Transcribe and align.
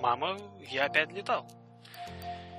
Мама, 0.00 0.38
я 0.70 0.86
опять 0.86 1.12
летал. 1.12 1.46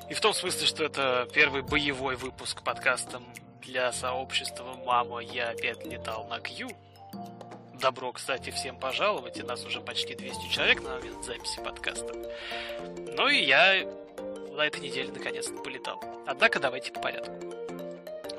И 0.09 0.13
в 0.13 0.21
том 0.21 0.33
смысле, 0.33 0.67
что 0.67 0.83
это 0.83 1.27
первый 1.33 1.61
боевой 1.63 2.15
выпуск 2.15 2.63
подкаста 2.63 3.21
для 3.61 3.91
сообщества 3.91 4.75
«Мама, 4.85 5.19
я 5.19 5.49
опять 5.49 5.85
летал 5.85 6.27
на 6.27 6.39
Q». 6.39 6.69
Добро, 7.81 8.11
кстати, 8.13 8.51
всем 8.51 8.77
пожаловать, 8.77 9.37
и 9.37 9.43
нас 9.43 9.65
уже 9.65 9.81
почти 9.81 10.15
200 10.15 10.49
человек 10.49 10.83
на 10.83 10.95
момент 10.95 11.23
записи 11.25 11.61
подкаста. 11.63 12.13
Ну 13.17 13.27
и 13.27 13.43
я 13.43 13.85
на 14.51 14.65
этой 14.65 14.81
неделе 14.81 15.11
наконец-то 15.11 15.57
полетал. 15.61 16.01
Однако 16.25 16.59
давайте 16.59 16.91
по 16.91 17.01
порядку. 17.01 17.33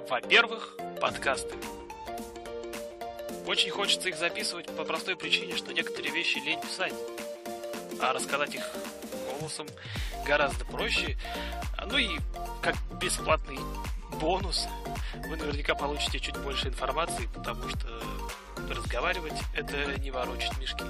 Во-первых, 0.09 0.77
подкасты. 1.01 1.55
Очень 3.47 3.71
хочется 3.71 4.09
их 4.09 4.17
записывать 4.17 4.67
по 4.77 4.85
простой 4.85 5.17
причине, 5.17 5.57
что 5.57 5.73
некоторые 5.73 6.13
вещи 6.13 6.39
лень 6.39 6.61
писать. 6.61 6.93
А 8.01 8.13
рассказать 8.13 8.55
их 8.55 8.65
голосом 9.31 9.67
гораздо 10.27 10.65
проще. 10.65 11.17
Ну 11.87 11.97
и 11.97 12.19
как 12.61 12.75
бесплатный 13.01 13.59
бонус 14.21 14.67
вы 15.29 15.37
наверняка 15.37 15.75
получите 15.75 16.19
чуть 16.19 16.37
больше 16.39 16.69
информации, 16.69 17.29
потому 17.33 17.69
что 17.69 17.89
разговаривать 18.69 19.41
это 19.55 19.99
не 20.01 20.11
ворочать 20.11 20.59
мешки. 20.59 20.85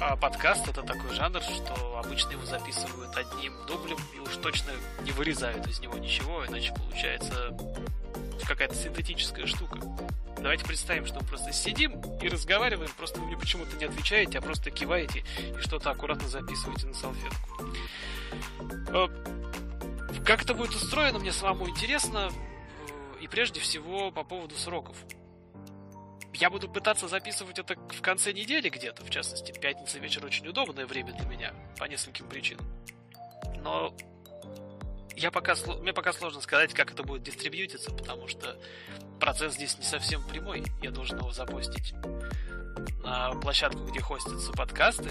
А 0.00 0.16
подкаст 0.16 0.68
это 0.68 0.82
такой 0.82 1.14
жанр, 1.14 1.40
что 1.40 1.98
обычно 2.04 2.32
его 2.32 2.44
записывают 2.44 3.16
одним 3.16 3.54
дублем 3.66 3.98
и 4.14 4.18
уж 4.18 4.36
точно 4.36 4.72
не 5.02 5.12
вырезают 5.12 5.66
из 5.68 5.80
него 5.80 5.96
ничего, 5.96 6.44
иначе 6.46 6.74
получается 6.74 7.56
какая-то 8.44 8.74
синтетическая 8.74 9.46
штука. 9.46 9.80
Давайте 10.38 10.64
представим, 10.64 11.06
что 11.06 11.20
мы 11.20 11.26
просто 11.26 11.52
сидим 11.52 12.00
и 12.20 12.28
разговариваем, 12.28 12.90
просто 12.96 13.20
вы 13.20 13.26
мне 13.26 13.36
почему-то 13.36 13.76
не 13.76 13.84
отвечаете, 13.84 14.38
а 14.38 14.42
просто 14.42 14.70
киваете 14.70 15.24
и 15.38 15.60
что-то 15.60 15.90
аккуратно 15.90 16.28
записываете 16.28 16.86
на 16.86 16.94
салфетку. 16.94 17.48
Э, 18.88 19.08
как 20.24 20.42
это 20.42 20.54
будет 20.54 20.74
устроено, 20.74 21.18
мне 21.18 21.32
самому 21.32 21.68
интересно, 21.68 22.30
э, 22.30 23.22
и 23.22 23.28
прежде 23.28 23.60
всего 23.60 24.10
по 24.10 24.24
поводу 24.24 24.54
сроков. 24.56 24.96
Я 26.34 26.50
буду 26.50 26.68
пытаться 26.68 27.08
записывать 27.08 27.58
это 27.58 27.74
в 27.74 28.02
конце 28.02 28.32
недели 28.32 28.68
где-то, 28.68 29.02
в 29.04 29.10
частности, 29.10 29.52
пятница 29.58 29.98
вечер 29.98 30.24
очень 30.24 30.46
удобное 30.46 30.86
время 30.86 31.12
для 31.12 31.26
меня, 31.26 31.54
по 31.78 31.84
нескольким 31.84 32.28
причинам. 32.28 32.66
Но 33.62 33.96
я 35.16 35.30
пока, 35.30 35.54
мне 35.80 35.92
пока 35.92 36.12
сложно 36.12 36.40
сказать, 36.40 36.74
как 36.74 36.92
это 36.92 37.02
будет 37.02 37.22
дистрибьютиться, 37.22 37.90
потому 37.90 38.28
что 38.28 38.56
процесс 39.18 39.54
здесь 39.54 39.78
не 39.78 39.84
совсем 39.84 40.22
прямой. 40.22 40.64
Я 40.82 40.90
должен 40.90 41.18
его 41.18 41.32
запустить 41.32 41.94
на 43.02 43.30
площадку, 43.40 43.84
где 43.84 44.00
хостятся 44.00 44.52
подкасты. 44.52 45.10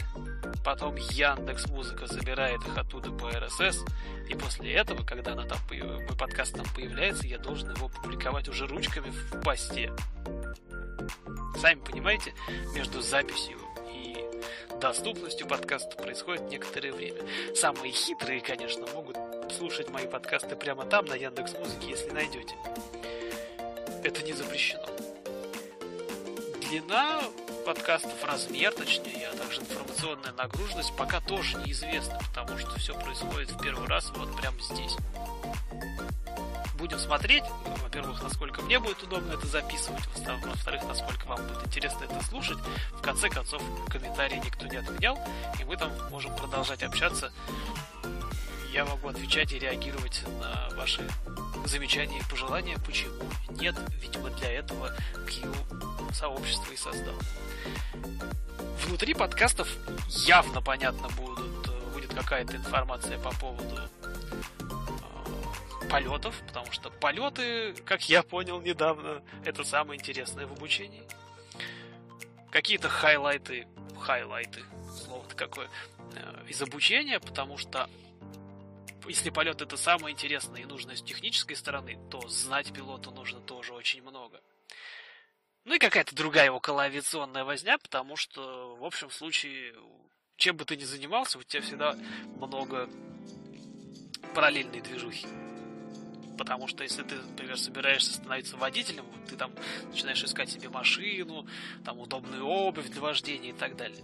Потом 0.64 0.96
Яндекс 0.96 1.68
Музыка 1.68 2.08
забирает 2.08 2.62
их 2.62 2.78
оттуда 2.78 3.12
по 3.12 3.26
RSS. 3.26 3.78
И 4.30 4.36
после 4.36 4.74
этого, 4.74 5.04
когда 5.04 5.34
она 5.34 5.46
там, 5.46 5.58
мой 5.70 6.18
подкаст 6.18 6.56
там 6.56 6.66
появляется, 6.76 7.26
я 7.26 7.38
должен 7.38 7.72
его 7.72 7.90
публиковать 7.90 8.48
уже 8.48 8.68
ручками 8.68 9.10
в 9.10 9.42
посте. 9.42 9.92
Сами 11.60 11.80
понимаете, 11.80 12.34
между 12.74 13.02
записью 13.02 13.58
и 13.92 14.18
доступностью 14.80 15.48
подкаста 15.48 15.96
происходит 15.96 16.50
некоторое 16.50 16.92
время. 16.92 17.22
Самые 17.56 17.92
хитрые, 17.92 18.42
конечно, 18.42 18.86
могут 18.94 19.18
слушать 19.52 19.90
мои 19.90 20.08
подкасты 20.08 20.56
прямо 20.56 20.86
там, 20.86 21.06
на 21.06 21.14
Яндекс 21.14 21.54
Музыке, 21.54 21.90
если 21.90 22.10
найдете. 22.12 22.56
Это 24.04 24.22
не 24.24 24.34
запрещено. 24.34 24.86
Длина 26.62 27.22
подкастов, 27.66 28.24
размер, 28.24 28.74
точнее, 28.74 29.28
а 29.28 29.38
также 29.38 29.62
информационная 29.62 30.34
нагруженность 30.34 30.96
пока 30.96 31.20
тоже 31.22 31.58
неизвестна, 31.58 32.20
потому 32.30 32.58
что 32.58 32.80
все 32.80 32.94
происходит 32.94 33.52
в 33.52 33.62
первый 33.62 33.88
раз 33.88 34.12
вот 34.16 34.36
прямо 34.38 34.60
здесь. 34.62 34.96
Будем 36.78 37.00
смотреть, 37.00 37.44
во-первых, 37.84 38.22
насколько 38.22 38.62
мне 38.62 38.80
будет 38.80 39.02
удобно 39.02 39.34
это 39.34 39.48
записывать, 39.48 40.04
во-вторых, 40.44 40.84
насколько 40.88 41.26
вам 41.26 41.42
будет 41.48 41.66
интересно 41.66 42.04
это 42.04 42.24
слушать. 42.26 42.58
В 42.94 43.02
конце 43.02 43.30
концов, 43.30 43.62
комментарии 43.90 44.42
никто 44.44 44.68
не 44.68 44.78
отменял, 44.78 45.18
и 45.60 45.64
мы 45.64 45.78
там 45.78 45.92
можем 46.12 46.36
продолжать 46.36 46.84
общаться 46.84 47.32
я 48.76 48.84
могу 48.84 49.08
отвечать 49.08 49.54
и 49.54 49.60
реагировать 49.60 50.22
на 50.42 50.68
ваши 50.76 51.08
замечания 51.66 52.20
и 52.20 52.24
пожелания. 52.30 52.78
Почему 52.86 53.24
нет? 53.52 53.74
Ведь 54.02 54.18
вот 54.18 54.36
для 54.36 54.52
этого 54.52 54.94
Q 55.28 55.48
сообщество 56.14 56.74
и 56.74 56.76
создал. 56.76 57.16
Внутри 58.84 59.14
подкастов 59.14 59.70
явно 60.10 60.62
понятно 60.62 61.08
будут, 61.16 61.70
будет 61.94 62.14
какая-то 62.14 62.58
информация 62.58 63.18
по 63.18 63.32
поводу 63.36 63.80
э, 63.80 63.88
полетов, 65.90 66.36
потому 66.46 66.70
что 66.74 66.90
полеты, 66.90 67.76
как 67.86 68.10
я 68.10 68.24
понял 68.24 68.60
недавно, 68.60 69.24
это 69.46 69.64
самое 69.64 69.98
интересное 69.98 70.48
в 70.48 70.52
обучении. 70.52 71.04
Какие-то 72.52 72.90
хайлайты, 72.90 73.68
хайлайты, 73.98 74.64
слово-то 75.06 75.34
какое, 75.34 75.70
э, 76.14 76.44
из 76.50 76.62
обучения, 76.62 77.22
потому 77.22 77.58
что 77.58 77.90
если 79.08 79.30
полет 79.30 79.62
это 79.62 79.78
самое 79.78 80.14
интересное 80.14 80.62
и 80.62 80.66
нужное 80.66 80.96
с 80.96 81.02
технической 81.02 81.56
стороны, 81.56 81.98
то 82.10 82.28
знать 82.28 82.74
пилоту 82.74 83.12
нужно 83.12 83.40
тоже 83.40 83.74
очень 83.74 84.02
много. 84.02 84.42
Ну 85.66 85.74
и 85.74 85.80
какая-то 85.80 86.16
другая 86.16 86.52
околоавиационная 86.52 87.44
возня, 87.44 87.78
потому 87.78 88.16
что, 88.16 88.76
в 88.76 88.86
общем 88.86 89.10
случае, 89.10 89.74
чем 90.38 90.58
бы 90.58 90.66
ты 90.66 90.78
ни 90.78 90.84
занимался, 90.84 91.40
у 91.40 91.44
тебя 91.44 91.62
всегда 91.62 91.96
много 92.38 92.90
параллельной 94.36 94.82
движухи. 94.82 95.28
Потому 96.38 96.68
что 96.68 96.84
если 96.84 97.04
ты, 97.04 97.16
например, 97.16 97.58
собираешься 97.58 98.14
становиться 98.14 98.58
водителем, 98.58 99.06
ты 99.28 99.38
там 99.38 99.54
начинаешь 99.86 100.24
искать 100.24 100.50
себе 100.50 100.70
машину, 100.70 101.48
там 101.84 102.00
удобную 102.00 102.46
обувь 102.46 102.90
для 102.90 103.02
вождения 103.02 103.50
и 103.52 103.54
так 103.54 103.76
далее. 103.76 104.04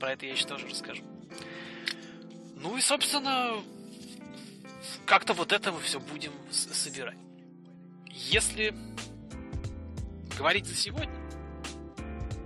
Про 0.00 0.12
это 0.12 0.26
я 0.26 0.32
еще 0.32 0.46
тоже 0.46 0.66
расскажу. 0.66 1.04
Ну 2.56 2.76
и, 2.76 2.80
собственно, 2.80 3.62
как-то 5.06 5.32
вот 5.32 5.52
это 5.52 5.72
мы 5.72 5.80
все 5.80 6.00
будем 6.00 6.32
собирать. 6.50 7.16
Если 8.10 8.74
говорить 10.36 10.66
за 10.66 10.74
сегодня, 10.74 11.14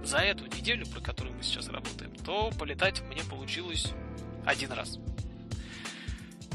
за 0.05 0.19
эту 0.19 0.45
неделю, 0.47 0.87
про 0.87 1.01
которую 1.01 1.37
мы 1.37 1.43
сейчас 1.43 1.69
работаем, 1.69 2.15
то 2.25 2.51
полетать 2.59 3.01
мне 3.03 3.23
получилось 3.25 3.93
один 4.45 4.73
раз. 4.73 4.99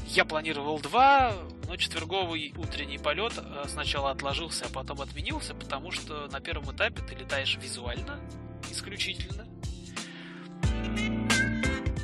Я 0.07 0.23
планировал 0.23 0.79
два, 0.79 1.33
но 1.67 1.75
четверговый 1.75 2.53
утренний 2.57 2.97
полет 2.97 3.33
э, 3.38 3.65
сначала 3.67 4.11
отложился, 4.11 4.65
а 4.65 4.69
потом 4.69 5.01
отменился, 5.01 5.55
потому 5.55 5.91
что 5.91 6.27
на 6.27 6.39
первом 6.39 6.73
этапе 6.73 7.01
ты 7.01 7.15
летаешь 7.15 7.57
визуально 7.57 8.19
исключительно, 8.71 9.44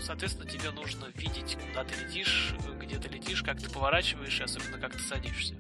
соответственно, 0.02 0.50
тебе 0.50 0.72
нужно 0.72 1.06
видеть, 1.16 1.58
куда 1.68 1.84
ты 1.84 2.04
летишь, 2.04 2.54
где 2.80 2.98
ты 2.98 3.10
летишь, 3.10 3.44
как 3.44 3.60
ты 3.62 3.70
поворачиваешь, 3.70 4.40
и 4.40 4.44
особенно 4.44 4.78
как 4.78 4.94
ты 4.94 5.00
садишься. 5.00 5.56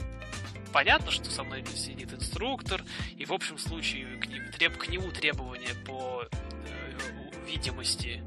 Понятно, 0.74 1.12
что 1.12 1.30
со 1.30 1.44
мной 1.44 1.66
сидит 1.76 2.14
инструктор, 2.14 2.84
и 3.18 3.26
в 3.26 3.34
общем 3.34 3.58
случае 3.58 4.18
к, 4.18 4.58
треб, 4.58 4.78
к 4.78 4.88
нему 4.88 5.12
требования 5.12 5.76
по 5.86 6.24
э, 6.24 7.48
видимости 7.48 8.24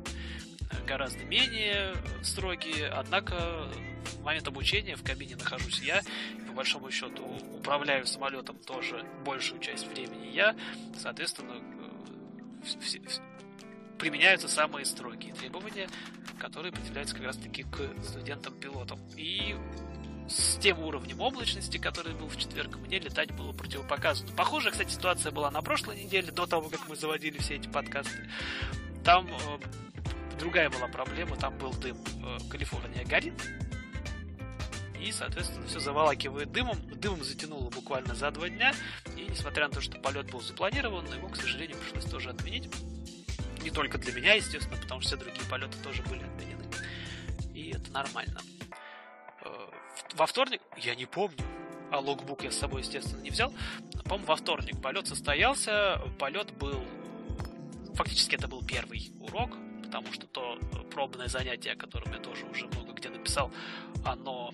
гораздо 0.87 1.25
менее 1.25 1.95
строгие, 2.23 2.89
однако 2.89 3.69
в 4.19 4.23
момент 4.23 4.47
обучения 4.47 4.97
в 4.97 5.03
кабине 5.03 5.37
нахожусь 5.37 5.81
я, 5.81 6.01
и 6.01 6.41
по 6.47 6.53
большому 6.53 6.91
счету 6.91 7.25
управляю 7.53 8.07
самолетом 8.07 8.59
тоже 8.59 9.05
большую 9.25 9.61
часть 9.61 9.87
времени 9.87 10.29
я, 10.33 10.55
соответственно, 10.99 11.63
все, 12.81 13.01
применяются 13.99 14.49
самые 14.49 14.85
строгие 14.85 15.35
требования, 15.35 15.89
которые 16.39 16.73
предъявляются 16.73 17.15
как 17.15 17.25
раз-таки 17.25 17.65
к 17.65 17.89
студентам-пилотам. 18.03 19.01
И 19.17 19.57
с 20.29 20.57
тем 20.57 20.81
уровнем 20.81 21.21
облачности, 21.21 21.79
который 21.79 22.15
был 22.15 22.29
в 22.29 22.37
четверг, 22.37 22.77
мне 22.79 22.99
летать 22.99 23.33
было 23.33 23.53
противопоказано. 23.53 24.33
Похожая, 24.33 24.73
кстати, 24.73 24.91
ситуация 24.91 25.33
была 25.33 25.51
на 25.51 25.63
прошлой 25.63 26.03
неделе, 26.03 26.31
до 26.33 26.47
того, 26.47 26.69
как 26.69 26.89
мы 26.89 26.97
заводили 26.97 27.39
все 27.39 27.57
эти 27.57 27.69
подкасты. 27.69 28.29
Там 29.05 29.27
э, 29.29 29.59
другая 30.39 30.71
была 30.71 30.89
проблема, 30.89 31.37
там 31.37 31.57
был 31.59 31.73
дым. 31.75 31.99
Э, 32.25 32.39
Калифорния 32.51 33.05
горит, 33.05 33.35
и, 35.05 35.13
соответственно, 35.13 35.67
все 35.67 35.81
заволакивает 35.81 36.51
дымом. 36.51 36.79
Дымом 36.95 37.23
затянуло 37.23 37.69
буквально 37.69 38.15
за 38.15 38.31
два 38.31 38.49
дня, 38.49 38.73
и 39.17 39.27
несмотря 39.29 39.69
на 39.69 39.75
то, 39.75 39.81
что 39.83 39.99
полет 39.99 40.31
был 40.31 40.41
запланирован, 40.41 41.07
его, 41.13 41.29
к 41.29 41.37
сожалению, 41.37 41.77
пришлось 41.77 42.11
тоже 42.11 42.31
отменить. 42.31 42.71
Не 43.65 43.71
только 43.71 43.99
для 43.99 44.13
меня, 44.13 44.35
естественно, 44.35 44.77
потому 44.81 45.01
что 45.01 45.17
все 45.17 45.25
другие 45.25 45.49
полеты 45.49 45.77
тоже 45.83 46.03
были 46.03 46.23
отменены. 46.23 46.65
И 47.55 47.71
это 47.71 47.91
нормально. 47.91 48.41
Э, 49.43 49.49
во 50.15 50.27
вторник, 50.27 50.61
я 50.77 50.95
не 50.95 51.07
помню, 51.07 51.39
а 51.91 51.99
логбук 51.99 52.45
я 52.45 52.51
с 52.51 52.59
собой, 52.59 52.83
естественно, 52.83 53.21
не 53.23 53.31
взял. 53.31 53.53
По-моему, 54.05 54.27
во 54.27 54.37
вторник 54.37 54.81
полет 54.83 55.09
состоялся, 55.09 56.01
полет 56.19 56.53
был 56.59 56.85
фактически 57.95 58.35
это 58.35 58.49
был 58.49 58.63
первый 58.65 59.13
урок, 59.21 59.57
потому 59.83 60.13
что 60.13 60.27
то 60.27 60.59
пробное 60.93 61.29
занятие, 61.29 61.73
о 61.73 61.77
котором 61.77 62.13
я 62.13 62.19
тоже 62.19 62.45
уже 62.47 62.67
много 62.67 62.93
где 62.93 63.09
написал, 63.09 63.51
оно 64.05 64.53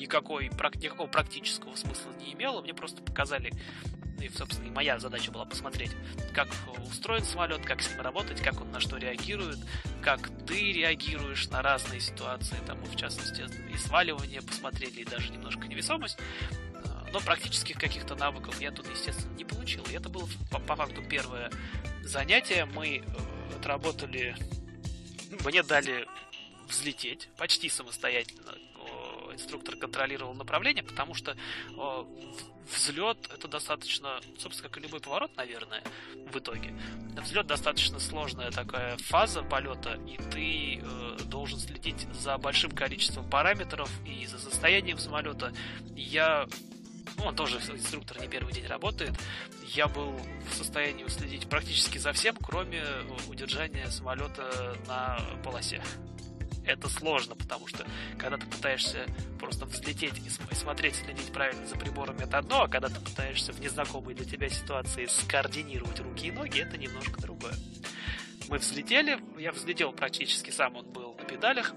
никакой, 0.00 0.48
никакого 0.48 1.06
практического 1.06 1.74
смысла 1.76 2.10
не 2.18 2.32
имело. 2.32 2.62
Мне 2.62 2.74
просто 2.74 3.02
показали 3.02 3.52
и, 4.20 4.28
собственно, 4.28 4.66
и 4.66 4.70
моя 4.70 4.98
задача 4.98 5.30
была 5.30 5.46
посмотреть, 5.46 5.92
как 6.34 6.48
устроен 6.86 7.24
самолет, 7.24 7.64
как 7.64 7.80
с 7.80 7.90
ним 7.90 8.02
работать, 8.02 8.40
как 8.40 8.60
он 8.60 8.70
на 8.70 8.80
что 8.80 8.98
реагирует, 8.98 9.58
как 10.02 10.30
ты 10.46 10.72
реагируешь 10.72 11.48
на 11.48 11.62
разные 11.62 12.00
ситуации, 12.00 12.56
там, 12.66 12.82
в 12.84 12.96
частности, 12.96 13.46
и 13.72 13.76
сваливание 13.78 14.42
посмотрели, 14.42 15.00
и 15.00 15.04
даже 15.04 15.30
немножко 15.30 15.66
невесомость. 15.66 16.18
Но 17.12 17.20
практических 17.20 17.76
каких-то 17.76 18.14
навыков 18.14 18.60
я 18.60 18.70
тут, 18.70 18.88
естественно, 18.88 19.34
не 19.34 19.44
получил. 19.44 19.82
И 19.90 19.94
это 19.94 20.08
было 20.08 20.28
по, 20.50 20.60
по 20.60 20.76
факту 20.76 21.02
первое 21.02 21.50
занятие. 22.02 22.66
Мы 22.66 22.98
э, 22.98 23.56
отработали... 23.56 24.36
Мне 25.44 25.62
дали 25.62 26.06
взлететь 26.68 27.28
почти 27.36 27.68
самостоятельно 27.68 28.54
инструктор 29.40 29.76
контролировал 29.76 30.34
направление, 30.34 30.82
потому 30.82 31.14
что 31.14 31.32
э, 31.32 32.04
взлет 32.74 33.18
это 33.32 33.48
достаточно, 33.48 34.20
собственно, 34.38 34.68
как 34.68 34.78
и 34.78 34.80
любой 34.82 35.00
поворот, 35.00 35.34
наверное, 35.36 35.82
в 36.32 36.38
итоге. 36.38 36.74
Взлет 37.20 37.46
достаточно 37.46 37.98
сложная 37.98 38.50
такая 38.50 38.96
фаза 38.98 39.42
полета, 39.42 39.98
и 40.06 40.16
ты 40.30 40.80
э, 40.82 41.18
должен 41.24 41.58
следить 41.58 42.06
за 42.12 42.38
большим 42.38 42.70
количеством 42.70 43.28
параметров 43.28 43.90
и 44.06 44.26
за 44.26 44.38
состоянием 44.38 44.98
самолета. 44.98 45.52
Я 45.96 46.46
ну, 47.16 47.24
он 47.26 47.36
тоже 47.36 47.58
инструктор 47.58 48.20
не 48.20 48.28
первый 48.28 48.52
день 48.52 48.66
работает, 48.66 49.12
я 49.74 49.88
был 49.88 50.18
в 50.48 50.54
состоянии 50.54 51.04
уследить 51.04 51.48
практически 51.48 51.98
за 51.98 52.12
всем, 52.12 52.36
кроме 52.36 52.82
удержания 53.28 53.90
самолета 53.90 54.76
на 54.86 55.18
полосе 55.44 55.82
это 56.72 56.88
сложно, 56.88 57.34
потому 57.34 57.66
что 57.66 57.86
когда 58.18 58.36
ты 58.36 58.46
пытаешься 58.46 59.06
просто 59.38 59.66
взлететь 59.66 60.14
и 60.18 60.54
смотреть, 60.54 60.96
следить 60.96 61.32
правильно 61.32 61.66
за 61.66 61.76
прибором, 61.76 62.16
это 62.18 62.38
одно, 62.38 62.62
а 62.62 62.68
когда 62.68 62.88
ты 62.88 63.00
пытаешься 63.00 63.52
в 63.52 63.60
незнакомой 63.60 64.14
для 64.14 64.24
тебя 64.24 64.48
ситуации 64.48 65.06
скоординировать 65.06 66.00
руки 66.00 66.28
и 66.28 66.30
ноги, 66.30 66.60
это 66.60 66.76
немножко 66.76 67.20
другое. 67.20 67.54
Мы 68.48 68.58
взлетели, 68.58 69.18
я 69.38 69.52
взлетел 69.52 69.92
практически 69.92 70.50
сам, 70.50 70.76
он 70.76 70.86
был 70.86 71.14
на 71.14 71.24
педалях, 71.24 71.74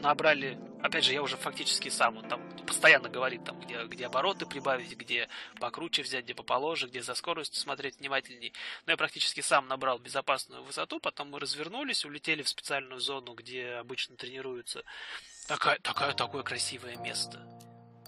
набрали 0.00 0.58
опять 0.82 1.04
же, 1.04 1.12
я 1.12 1.22
уже 1.22 1.36
фактически 1.36 1.88
сам, 1.88 2.18
он 2.18 2.28
там 2.28 2.40
постоянно 2.66 3.08
говорит, 3.08 3.44
там, 3.44 3.58
где, 3.60 3.84
где 3.84 4.06
обороты 4.06 4.46
прибавить, 4.46 4.96
где 4.96 5.28
покруче 5.60 6.02
взять, 6.02 6.24
где 6.24 6.34
поположе, 6.34 6.88
где 6.88 7.02
за 7.02 7.14
скоростью 7.14 7.60
смотреть 7.60 7.98
внимательней. 8.00 8.52
Но 8.86 8.92
я 8.92 8.96
практически 8.96 9.40
сам 9.40 9.68
набрал 9.68 9.98
безопасную 9.98 10.62
высоту, 10.62 11.00
потом 11.00 11.30
мы 11.30 11.40
развернулись, 11.40 12.04
улетели 12.04 12.42
в 12.42 12.48
специальную 12.48 13.00
зону, 13.00 13.34
где 13.34 13.74
обычно 13.74 14.16
тренируются. 14.16 14.82
Такая, 15.46 15.78
такая, 15.80 16.12
такое 16.12 16.42
красивое 16.42 16.96
место. 16.96 17.40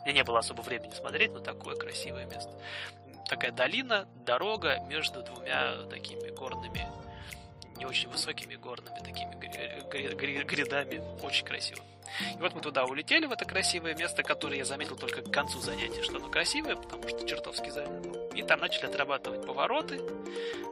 У 0.00 0.02
меня 0.02 0.12
не 0.12 0.24
было 0.24 0.40
особо 0.40 0.62
времени 0.62 0.92
смотреть, 0.92 1.32
но 1.32 1.40
такое 1.40 1.76
красивое 1.76 2.26
место. 2.26 2.52
Такая 3.28 3.52
долина, 3.52 4.06
дорога 4.26 4.80
между 4.80 5.22
двумя 5.22 5.84
такими 5.86 6.28
горными, 6.28 6.86
не 7.84 7.88
очень 7.88 8.08
высокими 8.08 8.54
горными 8.54 8.98
такими 9.00 9.34
грядами. 10.44 11.02
Очень 11.22 11.44
красиво. 11.44 11.82
И 12.36 12.40
вот 12.40 12.54
мы 12.54 12.60
туда 12.60 12.84
улетели, 12.84 13.26
в 13.26 13.32
это 13.32 13.44
красивое 13.44 13.94
место, 13.94 14.22
которое 14.22 14.58
я 14.58 14.64
заметил 14.64 14.96
только 14.96 15.20
к 15.20 15.30
концу 15.30 15.60
занятия, 15.60 16.02
что 16.02 16.16
оно 16.16 16.30
красивое, 16.30 16.76
потому 16.76 17.08
что 17.08 17.26
чертовски 17.26 17.70
занято. 17.70 18.26
И 18.34 18.42
там 18.42 18.60
начали 18.60 18.86
отрабатывать 18.86 19.44
повороты 19.44 20.00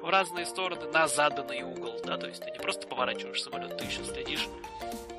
в 0.01 0.09
разные 0.09 0.47
стороны 0.47 0.87
на 0.93 1.09
заданный 1.09 1.63
угол, 1.63 2.01
да, 2.05 2.17
то 2.17 2.29
есть 2.29 2.45
ты 2.45 2.51
не 2.51 2.59
просто 2.59 2.87
поворачиваешь 2.87 3.43
самолет, 3.43 3.77
ты 3.77 3.85
еще 3.85 4.05
следишь 4.05 4.49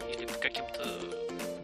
или 0.10 0.25
каким-то, 0.44 0.84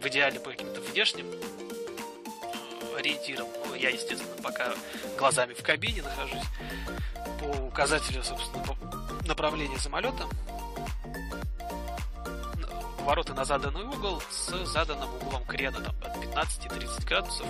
в 0.01 0.05
идеале 0.07 0.39
по 0.39 0.51
каким-то 0.51 0.81
внешним 0.81 1.27
э, 1.31 2.97
ориентирам. 2.97 3.47
Ну, 3.65 3.75
я, 3.75 3.89
естественно, 3.89 4.35
пока 4.41 4.73
глазами 5.17 5.53
в 5.53 5.63
кабине 5.63 6.01
нахожусь 6.01 6.47
по 7.39 7.65
указателю, 7.65 8.23
собственно, 8.23 8.63
направления 9.29 9.79
самолета 9.79 10.25
повороты 13.09 13.33
на 13.33 13.43
заданный 13.43 13.81
угол 13.85 14.21
с 14.29 14.65
заданным 14.65 15.09
углом 15.23 15.43
крена 15.45 15.79
там, 15.81 15.95
от 16.03 16.15
15-30 16.61 17.05
градусов. 17.07 17.47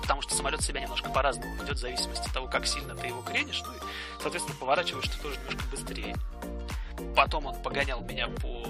Потому 0.00 0.22
что 0.22 0.34
самолет 0.34 0.62
себя 0.62 0.80
немножко 0.80 1.10
по-разному 1.10 1.54
ведет 1.56 1.76
в 1.76 1.80
зависимости 1.80 2.26
от 2.26 2.32
того, 2.32 2.46
как 2.46 2.66
сильно 2.66 2.96
ты 2.96 3.08
его 3.08 3.20
кренишь. 3.20 3.62
Ну 3.66 3.74
и, 3.74 3.76
соответственно, 4.22 4.56
поворачиваешь 4.58 5.06
ты 5.08 5.20
тоже 5.20 5.38
немножко 5.40 5.68
быстрее. 5.70 6.16
Потом 7.14 7.44
он 7.44 7.60
погонял 7.60 8.00
меня 8.00 8.28
по 8.28 8.64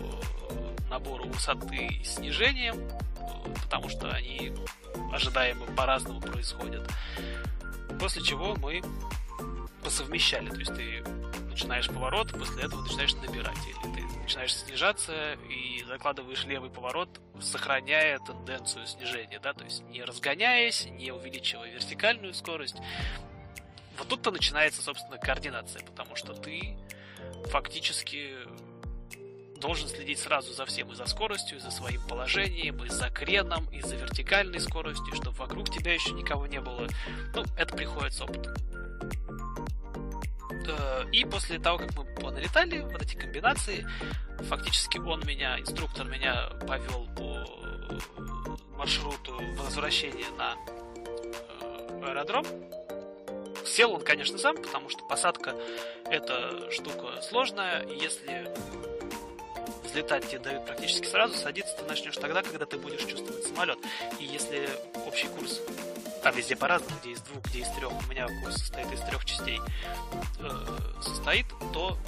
набору 0.91 1.27
высоты 1.29 1.77
и 1.77 2.03
снижения, 2.03 2.75
потому 3.63 3.89
что 3.89 4.11
они 4.11 4.53
ожидаемо 5.13 5.65
по-разному 5.77 6.21
происходят. 6.21 6.91
После 8.01 8.21
чего 8.21 8.57
мы 8.57 8.83
посовмещали. 9.85 10.51
То 10.51 10.59
есть 10.59 10.75
ты 10.75 11.05
начинаешь 11.59 11.89
поворот, 11.89 12.31
после 12.31 12.63
этого 12.63 12.83
начинаешь 12.83 13.15
набирать. 13.15 13.59
Или 13.67 13.95
ты 13.95 14.19
начинаешь 14.19 14.55
снижаться 14.55 15.33
и 15.51 15.83
закладываешь 15.89 16.45
левый 16.45 16.71
поворот, 16.71 17.09
сохраняя 17.41 18.21
тенденцию 18.21 18.87
снижения, 18.87 19.41
да, 19.41 19.53
то 19.55 19.65
есть 19.65 19.83
не 19.89 20.05
разгоняясь, 20.05 20.87
не 20.87 21.11
увеличивая 21.11 21.73
вертикальную 21.73 22.33
скорость. 22.35 22.77
Вот 23.99 24.07
тут-то 24.07 24.31
начинается, 24.31 24.83
собственно, 24.83 25.19
координация, 25.19 25.83
потому 25.85 26.15
что 26.15 26.33
ты 26.33 26.77
фактически 27.47 28.35
должен 29.57 29.89
следить 29.89 30.21
сразу 30.21 30.53
за 30.53 30.65
всем, 30.65 30.93
и 30.93 30.95
за 30.95 31.07
скоростью, 31.07 31.59
и 31.59 31.61
за 31.61 31.73
своим 31.73 32.01
положением, 32.07 32.85
и 32.85 32.89
за 32.89 33.11
креном, 33.11 33.69
и 33.73 33.81
за 33.81 33.97
вертикальной 33.97 34.61
скоростью, 34.61 35.13
чтобы 35.17 35.37
вокруг 35.39 35.71
тебя 35.71 35.93
еще 35.93 36.13
никого 36.13 36.47
не 36.47 36.61
было. 36.61 36.87
Ну, 37.35 37.45
это 37.59 37.75
приходит 37.75 38.13
с 38.13 38.21
опытом. 38.21 38.55
Э, 40.69 41.05
и 41.13 41.25
после 41.25 41.59
того, 41.59 41.79
как 41.79 41.97
мы 41.97 42.05
поналетали, 42.05 42.81
вот 42.81 43.03
эти 43.03 43.17
комбинации, 43.17 43.87
фактически 44.41 44.99
он 44.99 45.23
меня, 45.27 45.59
инструктор 45.59 46.07
меня 46.07 46.51
повел 46.67 47.07
по 47.17 47.47
маршруту 48.77 49.41
возвращения 49.57 50.29
на 50.37 50.55
э, 51.63 52.05
аэродром. 52.07 52.45
Сел 53.65 53.93
он, 53.93 54.03
конечно, 54.03 54.39
сам, 54.39 54.57
потому 54.57 54.89
что 54.89 55.05
посадка 55.05 55.55
это 56.07 56.71
штука 56.71 57.21
сложная. 57.23 57.87
Если 57.87 58.49
взлетать 59.85 60.29
тебе 60.29 60.39
дают 60.39 60.67
практически 60.67 61.07
сразу, 61.07 61.35
садиться 61.35 61.77
ты 61.77 61.85
начнешь 61.85 62.17
тогда, 62.17 62.43
когда 62.43 62.67
ты 62.67 62.79
будешь 62.79 63.05
чувствовать 63.05 63.45
самолет. 63.45 63.79
И 64.21 64.25
если 64.25 64.69
общий 65.07 65.29
курс 65.29 65.61
там 66.23 66.35
везде 66.35 66.57
по-разному, 66.57 66.97
где 67.01 67.13
из 67.13 67.21
двух, 67.23 67.43
где 67.45 67.61
из 67.61 67.69
трех, 67.71 67.93
у 67.93 68.11
меня 68.11 68.27
курс 68.43 68.57
состоит 68.57 68.93
из 68.93 69.01
трех 69.01 69.25
частей, 69.25 69.61
э, 70.39 70.93
состоит, 71.01 71.47
то 71.73 71.99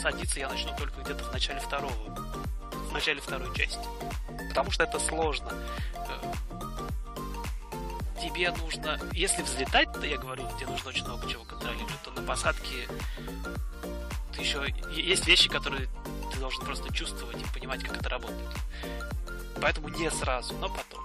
садиться 0.00 0.40
я 0.40 0.48
начну 0.48 0.76
только 0.76 1.00
где-то 1.00 1.24
в 1.24 1.32
начале 1.32 1.60
второго, 1.60 1.92
в 1.92 2.92
начале 2.92 3.20
второй 3.20 3.54
части. 3.54 3.80
Потому 4.48 4.70
что 4.70 4.84
это 4.84 4.98
сложно. 4.98 5.52
Э, 5.94 6.32
тебе 8.22 8.50
нужно, 8.52 9.00
если 9.12 9.42
взлетать, 9.42 9.92
то 9.92 10.04
я 10.04 10.18
говорю, 10.18 10.46
тебе 10.58 10.66
нужно 10.66 10.90
очень 10.90 11.04
много 11.04 11.28
чего 11.28 11.44
контролировать, 11.44 12.02
то 12.02 12.10
на 12.10 12.22
посадке 12.22 12.88
ты 14.34 14.42
еще 14.42 14.74
есть 14.92 15.26
вещи, 15.26 15.48
которые 15.48 15.88
ты 16.32 16.38
должен 16.38 16.64
просто 16.64 16.92
чувствовать 16.92 17.40
и 17.40 17.58
понимать, 17.58 17.82
как 17.82 17.96
это 17.96 18.08
работает. 18.08 18.50
Поэтому 19.60 19.88
не 19.88 20.10
сразу, 20.10 20.54
но 20.54 20.68
потом 20.68 21.04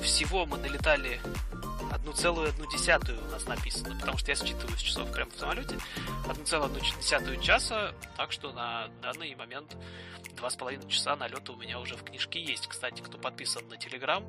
всего 0.00 0.46
мы 0.46 0.58
налетали 0.58 1.20
одну 1.92 2.12
целую 2.12 2.48
одну 2.48 2.70
десятую 2.70 3.18
у 3.26 3.30
нас 3.30 3.46
написано, 3.46 3.96
потому 3.98 4.18
что 4.18 4.30
я 4.30 4.36
считываю 4.36 4.76
с 4.76 4.80
часов 4.80 5.10
прямо 5.12 5.30
в 5.30 5.36
самолете, 5.36 5.78
одну 6.28 6.44
целую 6.44 6.66
одну 6.66 6.80
десятую 6.80 7.40
часа, 7.40 7.94
так 8.16 8.32
что 8.32 8.52
на 8.52 8.88
данный 9.00 9.34
момент 9.34 9.76
два 10.36 10.50
с 10.50 10.56
половиной 10.56 10.88
часа 10.88 11.16
налета 11.16 11.52
у 11.52 11.56
меня 11.56 11.78
уже 11.80 11.96
в 11.96 12.02
книжке 12.02 12.42
есть. 12.42 12.66
Кстати, 12.66 13.00
кто 13.00 13.18
подписан 13.18 13.66
на 13.68 13.74
Telegram, 13.74 14.24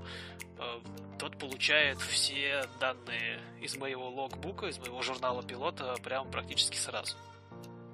э, 0.59 0.81
тот 1.19 1.37
получает 1.37 1.99
все 1.99 2.65
данные 2.79 3.41
из 3.61 3.75
моего 3.75 4.09
логбука, 4.09 4.67
из 4.67 4.77
моего 4.77 5.01
журнала 5.01 5.43
пилота 5.43 5.95
прямо 6.03 6.29
практически 6.29 6.77
сразу. 6.77 7.15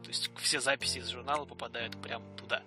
То 0.03 0.09
есть 0.09 0.29
все 0.37 0.59
записи 0.59 0.99
из 0.99 1.07
журнала 1.07 1.45
попадают 1.45 1.99
прямо 2.01 2.25
туда 2.35 2.61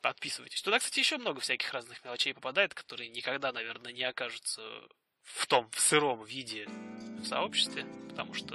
подписывайтесь. 0.00 0.62
Туда, 0.62 0.78
кстати, 0.78 0.98
еще 0.98 1.18
много 1.18 1.40
всяких 1.40 1.72
разных 1.72 2.04
мелочей 2.04 2.34
попадает, 2.34 2.74
которые 2.74 3.08
никогда, 3.08 3.52
наверное, 3.52 3.92
не 3.92 4.04
окажутся 4.04 4.62
в 5.22 5.46
том, 5.46 5.68
в 5.72 5.80
сыром 5.80 6.24
виде 6.24 6.66
в 7.18 7.24
сообществе, 7.24 7.84
потому 8.08 8.34
что 8.34 8.54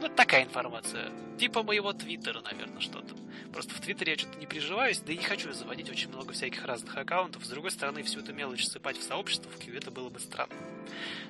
Ну, 0.00 0.08
такая 0.08 0.44
информация. 0.44 1.12
Типа 1.38 1.62
моего 1.62 1.92
твиттера, 1.92 2.40
наверное, 2.40 2.80
что-то. 2.80 3.16
Просто 3.52 3.74
в 3.74 3.80
твиттере 3.80 4.12
я 4.12 4.18
что-то 4.18 4.38
не 4.38 4.46
приживаюсь, 4.46 5.00
да 5.00 5.12
и 5.12 5.18
не 5.18 5.24
хочу 5.24 5.52
заводить 5.52 5.90
очень 5.90 6.08
много 6.08 6.32
всяких 6.32 6.64
разных 6.64 6.96
аккаунтов. 6.96 7.44
С 7.44 7.48
другой 7.48 7.70
стороны, 7.70 8.02
всю 8.02 8.20
эту 8.20 8.32
мелочь 8.32 8.66
сыпать 8.66 8.96
в 8.96 9.02
сообщество 9.02 9.50
в 9.50 9.68
это 9.68 9.90
было 9.90 10.08
бы 10.08 10.20
странно. 10.20 10.54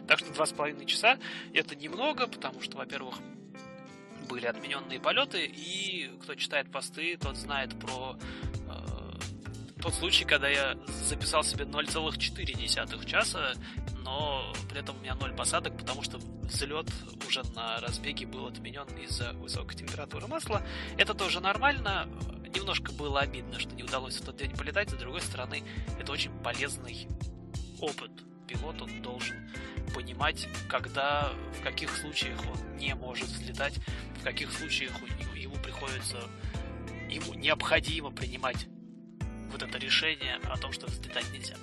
Так 0.06 0.18
что 0.18 0.32
два 0.32 0.46
с 0.46 0.52
половиной 0.52 0.87
часа 0.87 1.18
это 1.54 1.75
немного, 1.76 2.26
потому 2.26 2.60
что, 2.60 2.76
во-первых, 2.76 3.16
были 4.28 4.46
отмененные 4.46 5.00
полеты, 5.00 5.46
и 5.46 6.10
кто 6.22 6.34
читает 6.34 6.70
посты, 6.70 7.16
тот 7.16 7.37
знает 7.37 7.78
про 7.78 8.18
тот 9.80 9.94
случай, 9.94 10.25
когда 10.25 10.49
я 10.49 10.76
записал 11.04 11.44
себе 11.44 11.64
0,4 11.64 13.06
часа, 13.06 13.52
но 14.02 14.52
при 14.68 14.80
этом 14.80 14.97
у 14.97 15.00
меня 15.00 15.14
ноль 15.14 15.35
посадок, 15.35 15.76
потому 15.76 16.02
что 16.02 16.18
взлет 16.18 16.88
уже 17.26 17.42
на 17.54 17.78
разбеге 17.80 18.26
был 18.26 18.47
отменен 18.47 18.87
из-за 19.04 19.32
высокой 19.35 19.76
температуры 19.76 20.26
масла. 20.26 20.62
Это 20.97 21.14
тоже 21.14 21.40
нормально. 21.40 22.08
Немножко 22.54 22.92
было 22.92 23.20
обидно, 23.20 23.58
что 23.58 23.75
не 23.75 23.82
удалось 23.82 24.16
в 24.16 24.25
тот 24.25 24.37
день 24.37 24.56
полетать. 24.56 24.90
С 24.90 24.94
другой 24.94 25.20
стороны, 25.20 25.62
это 25.99 26.11
очень 26.11 26.32
полезный 26.42 27.06
опыт. 27.80 28.11
Пилот 28.49 28.80
он 28.80 29.02
должен 29.02 29.37
понимать, 29.94 30.49
когда, 30.68 31.30
в 31.58 31.62
каких 31.62 31.94
случаях 31.94 32.40
он 32.50 32.76
не 32.78 32.94
может 32.94 33.28
взлетать, 33.28 33.78
в 34.18 34.25
каких 34.25 34.50
случаях 34.52 34.92
ему 35.37 35.56
приходится, 35.56 36.18
ему 37.11 37.35
необходимо 37.35 38.11
принимать 38.11 38.66
вот 39.50 39.62
это 39.62 39.78
решение 39.78 40.36
о 40.44 40.56
том, 40.56 40.72
что 40.72 40.86
взлетать 40.86 41.30
нельзя. 41.32 41.56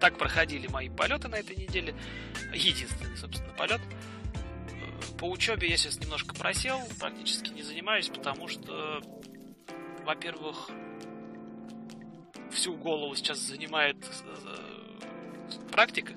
Так 0.00 0.18
проходили 0.18 0.66
мои 0.66 0.88
полеты 0.88 1.28
на 1.28 1.36
этой 1.36 1.56
неделе. 1.56 1.94
Единственный, 2.52 3.16
собственно, 3.16 3.52
полет. 3.54 3.80
По 5.18 5.30
учебе 5.30 5.68
я 5.68 5.76
сейчас 5.76 6.00
немножко 6.00 6.34
просел, 6.34 6.80
практически 6.98 7.50
не 7.50 7.62
занимаюсь, 7.62 8.08
потому 8.08 8.48
что, 8.48 9.00
во-первых, 10.04 10.70
всю 12.50 12.74
голову 12.74 13.14
сейчас 13.14 13.38
занимает 13.38 13.96
э, 14.24 15.62
практика, 15.70 16.12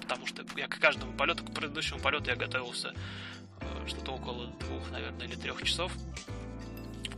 потому 0.00 0.26
что 0.26 0.44
я 0.56 0.66
к 0.66 0.78
каждому 0.78 1.12
полету, 1.12 1.44
к 1.44 1.52
предыдущему 1.52 2.00
полету 2.00 2.30
я 2.30 2.36
готовился 2.36 2.94
э, 3.60 3.86
что-то 3.86 4.12
около 4.12 4.46
двух, 4.46 4.90
наверное, 4.90 5.26
или 5.26 5.34
трех 5.34 5.62
часов 5.62 5.92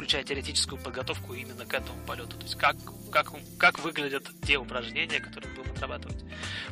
включая 0.00 0.24
теоретическую 0.24 0.80
подготовку 0.80 1.34
именно 1.34 1.66
к 1.66 1.74
этому 1.74 2.02
полету. 2.06 2.34
То 2.38 2.44
есть 2.44 2.54
как, 2.54 2.74
как, 3.12 3.32
как 3.58 3.78
выглядят 3.80 4.26
те 4.46 4.56
упражнения, 4.56 5.20
которые 5.20 5.52
будем 5.52 5.72
отрабатывать. 5.72 6.24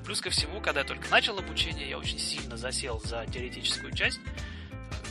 Плюс 0.03 0.23
ко 0.23 0.31
всему, 0.31 0.63
когда 0.63 0.81
я 0.81 0.87
только 0.87 1.11
начал 1.11 1.39
обучение, 1.39 1.91
я 1.91 1.99
очень 1.99 2.19
сильно 2.19 2.57
засел 2.57 3.03
за 3.05 3.27
теоретическую 3.27 3.93
часть. 3.95 4.19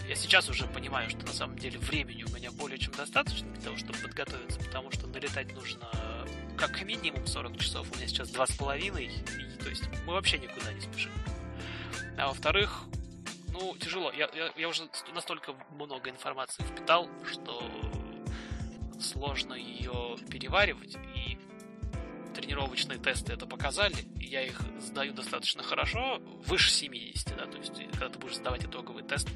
Я 0.10 0.16
сейчас 0.16 0.50
уже 0.50 0.66
понимаю, 0.66 1.12
что 1.12 1.28
на 1.28 1.32
самом 1.32 1.60
деле 1.60 1.78
времени 1.78 2.24
у 2.24 2.30
меня 2.36 2.52
более 2.52 2.80
чем 2.80 2.92
достаточно 2.94 3.48
для 3.52 3.62
того, 3.62 3.78
чтобы 3.78 4.00
подготовиться, 4.00 4.60
потому 4.62 4.92
что 4.92 5.06
налетать 5.06 5.54
нужно 5.54 5.88
как 6.58 6.82
минимум 6.82 7.28
40 7.28 7.60
часов. 7.60 7.88
У 7.94 7.98
меня 7.98 8.08
сейчас 8.08 8.30
два 8.30 8.48
с 8.48 8.56
половиной, 8.56 9.12
то 9.60 9.70
есть 9.70 9.84
мы 10.08 10.14
вообще 10.14 10.40
никуда 10.40 10.74
не 10.74 10.82
спешим. 10.82 11.12
А 12.18 12.30
во-вторых, 12.30 12.88
ну, 13.60 13.76
тяжело. 13.78 14.12
Я, 14.12 14.30
я, 14.34 14.52
я 14.56 14.68
уже 14.68 14.88
настолько 15.14 15.54
много 15.72 16.10
информации 16.10 16.64
впитал, 16.64 17.10
что 17.26 17.64
сложно 19.00 19.54
ее 19.54 20.18
переваривать, 20.30 20.98
и 21.16 21.38
тренировочные 22.34 23.00
тесты 23.00 23.34
это 23.34 23.46
показали, 23.46 23.96
я 24.20 24.44
их 24.44 24.62
сдаю 24.80 25.14
достаточно 25.14 25.64
хорошо, 25.64 26.20
выше 26.46 26.70
70, 26.72 27.36
да, 27.36 27.46
то 27.46 27.58
есть 27.58 27.74
когда 27.92 28.10
ты 28.10 28.20
будешь 28.20 28.36
сдавать 28.36 28.64
итоговый 28.66 29.04
тест, 29.04 29.28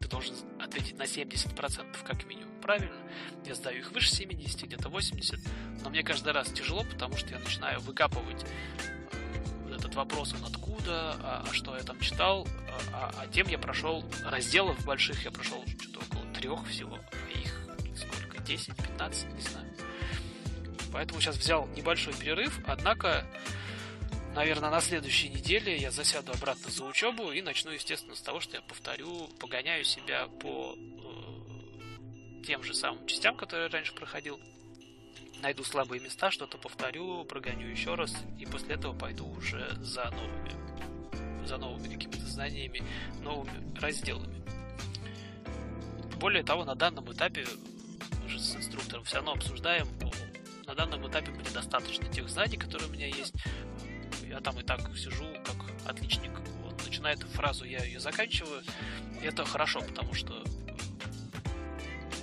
ты 0.00 0.08
должен 0.08 0.34
ответить 0.60 0.96
на 0.96 1.02
70% 1.02 2.04
как 2.04 2.24
минимум 2.26 2.60
правильно. 2.60 2.96
Я 3.44 3.54
сдаю 3.54 3.78
их 3.78 3.92
выше 3.92 4.10
70, 4.10 4.62
где-то 4.62 4.88
80, 4.88 5.38
но 5.82 5.90
мне 5.90 6.02
каждый 6.02 6.32
раз 6.32 6.50
тяжело, 6.50 6.82
потому 6.84 7.16
что 7.16 7.30
я 7.30 7.38
начинаю 7.38 7.80
выкапывать 7.80 8.44
э, 8.44 9.74
этот 9.74 9.94
вопрос, 9.94 10.34
откуда, 10.44 11.16
а, 11.22 11.44
а 11.48 11.52
что 11.52 11.76
я 11.76 11.82
там 11.82 12.00
читал, 12.00 12.46
а, 12.92 13.12
а 13.18 13.26
тем 13.28 13.46
я 13.48 13.58
прошел 13.58 14.04
разделов 14.24 14.84
больших, 14.84 15.24
я 15.24 15.30
прошел 15.30 15.62
что-то 15.78 16.00
около 16.00 16.32
трех 16.32 16.66
всего, 16.66 16.98
а 18.48 18.52
их 18.52 18.60
10-15, 18.60 19.34
не 19.34 19.40
знаю. 19.40 19.66
Поэтому 20.92 21.20
сейчас 21.20 21.36
взял 21.36 21.66
небольшой 21.68 22.14
перерыв, 22.14 22.60
однако, 22.66 23.26
наверное, 24.34 24.70
на 24.70 24.80
следующей 24.80 25.28
неделе 25.28 25.76
я 25.76 25.90
засяду 25.90 26.32
обратно 26.32 26.70
за 26.70 26.84
учебу 26.84 27.32
и 27.32 27.42
начну, 27.42 27.70
естественно, 27.70 28.14
с 28.14 28.22
того, 28.22 28.40
что 28.40 28.56
я 28.56 28.62
повторю, 28.62 29.28
погоняю 29.38 29.84
себя 29.84 30.28
по 30.40 30.74
э, 30.76 32.44
тем 32.46 32.62
же 32.62 32.72
самым 32.72 33.06
частям, 33.06 33.36
которые 33.36 33.66
я 33.66 33.72
раньше 33.72 33.94
проходил. 33.94 34.40
Найду 35.42 35.64
слабые 35.64 36.00
места, 36.00 36.30
что-то 36.30 36.56
повторю, 36.56 37.24
прогоню 37.24 37.68
еще 37.68 37.94
раз, 37.94 38.14
и 38.38 38.46
после 38.46 38.76
этого 38.76 38.96
пойду 38.98 39.26
уже 39.26 39.76
за 39.82 40.10
новыми, 40.10 41.46
за 41.46 41.58
новыми 41.58 41.92
какими-то 41.92 42.24
знаниями, 42.26 42.82
новыми 43.20 43.78
разделами. 43.78 44.42
Более 46.18 46.42
того, 46.42 46.64
на 46.64 46.74
данном 46.74 47.12
этапе 47.12 47.46
уже 48.26 48.38
с 48.40 48.56
инструктором 48.56 49.04
все 49.04 49.16
равно 49.16 49.32
обсуждаем. 49.32 49.88
На 50.66 50.74
данном 50.74 51.08
этапе 51.08 51.30
мне 51.30 51.48
достаточно 51.54 52.06
тех 52.08 52.28
знаний, 52.28 52.56
которые 52.56 52.88
у 52.88 52.92
меня 52.92 53.06
есть. 53.06 53.34
Я 54.28 54.40
там 54.40 54.58
и 54.60 54.64
так 54.64 54.80
сижу 54.96 55.24
как 55.44 55.56
отличник. 55.88 56.32
Он 56.64 56.76
начинает 56.84 57.20
фразу, 57.20 57.64
я 57.64 57.84
ее 57.84 58.00
заканчиваю. 58.00 58.62
И 59.22 59.24
это 59.24 59.44
хорошо, 59.44 59.80
потому 59.80 60.12
что 60.14 60.44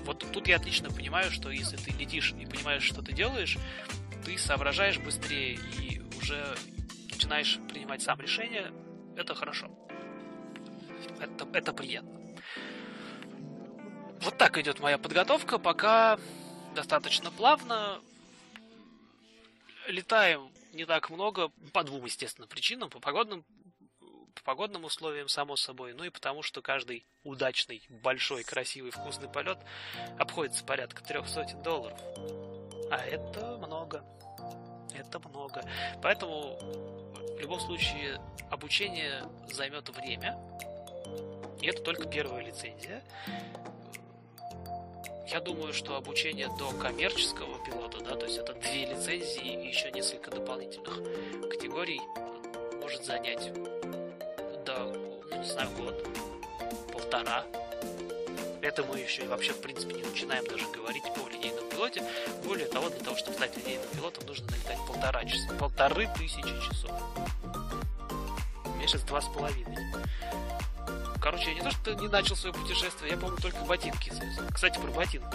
вот 0.06 0.26
тут 0.32 0.48
я 0.48 0.58
отлично 0.58 0.90
понимаю, 0.90 1.32
что 1.32 1.50
если 1.50 1.78
ты 1.78 1.92
летишь 1.92 2.34
и 2.38 2.46
понимаешь, 2.46 2.84
что 2.84 3.02
ты 3.02 3.14
делаешь, 3.14 3.58
ты 4.26 4.38
соображаешь 4.38 5.00
быстрее 5.00 5.58
и 5.80 6.02
уже 6.22 6.56
начинаешь 7.10 7.60
принимать 7.70 8.02
сам 8.02 8.20
решение, 8.20 8.72
это 9.16 9.34
хорошо. 9.34 9.72
Это, 11.22 11.48
это 11.54 11.74
приятно. 11.74 12.23
Вот 14.24 14.38
так 14.38 14.58
идет 14.58 14.80
моя 14.80 14.98
подготовка, 14.98 15.60
пока 15.60 16.18
достаточно 16.74 17.30
плавно. 17.30 18.00
Летаем 19.88 20.50
не 20.72 20.86
так 20.86 21.10
много, 21.10 21.52
по 21.74 21.84
двум, 21.84 22.06
естественно, 22.06 22.48
причинам, 22.48 22.90
по 22.90 23.02
погодным, 23.02 23.44
по 24.34 24.44
погодным 24.44 24.86
условиям, 24.86 25.28
само 25.28 25.58
собой, 25.58 25.94
ну 25.94 26.06
и 26.06 26.10
потому, 26.10 26.42
что 26.42 26.62
каждый 26.62 27.06
удачный, 27.24 27.84
большой, 27.90 28.44
красивый, 28.44 28.92
вкусный 28.92 29.28
полет 29.28 29.58
обходится 30.18 30.64
порядка 30.64 31.04
трех 31.04 31.28
сотен 31.28 31.62
долларов. 31.62 32.00
А 32.92 32.98
это 33.06 33.58
много. 33.58 34.06
Это 34.96 35.20
много. 35.20 35.64
Поэтому 36.02 36.58
в 37.36 37.40
любом 37.42 37.60
случае 37.60 38.22
обучение 38.50 39.24
займет 39.52 39.90
время. 39.90 40.38
И 41.62 41.68
это 41.68 41.82
только 41.82 42.08
первая 42.08 42.42
лицензия. 42.42 43.04
Я 45.32 45.40
думаю, 45.40 45.74
что 45.74 45.96
обучение 45.96 46.50
до 46.60 46.72
коммерческого 46.72 47.58
пилота, 47.66 48.00
да, 48.04 48.16
то 48.16 48.26
есть 48.26 48.38
это 48.38 48.54
две 48.54 48.86
лицензии 48.86 49.64
и 49.64 49.68
еще 49.68 49.90
несколько 49.92 50.30
дополнительных 50.32 51.00
категорий, 51.50 52.02
может 52.82 53.06
занять 53.06 53.52
до, 54.66 54.94
ну, 55.32 55.38
не 55.40 55.46
знаю, 55.46 55.70
год, 55.78 56.06
полтора. 56.92 57.46
Это 58.62 58.84
мы 58.84 59.00
еще 59.00 59.24
и 59.24 59.28
вообще, 59.28 59.54
в 59.54 59.62
принципе, 59.62 59.96
не 59.96 60.04
начинаем 60.04 60.46
даже 60.46 60.66
говорить 60.72 61.04
о 61.06 61.30
линейном 61.30 61.70
пилоте. 61.70 62.04
Более 62.46 62.68
того, 62.68 62.90
для 62.90 63.00
того, 63.00 63.16
чтобы 63.16 63.38
стать 63.38 63.58
линейным 63.58 63.88
пилотом, 63.96 64.26
нужно 64.26 64.46
налетать 64.52 64.78
полтора 64.88 65.26
часа, 65.26 65.54
полторы 65.60 66.10
тысячи 66.18 66.42
часов. 66.42 66.92
У 68.66 68.70
меня 68.70 68.88
сейчас 68.88 69.04
два 69.04 69.22
с 69.22 69.28
половиной. 69.28 69.78
Короче, 71.24 71.52
я 71.52 71.54
не 71.54 71.62
то, 71.62 71.72
что 71.72 71.96
не 71.96 72.10
начал 72.10 72.36
свое 72.36 72.54
путешествие, 72.54 73.12
я, 73.12 73.16
по-моему, 73.16 73.38
только 73.38 73.64
ботинки 73.64 74.10
связал. 74.10 74.44
Кстати, 74.54 74.78
про 74.78 74.92
ботинки. 74.92 75.26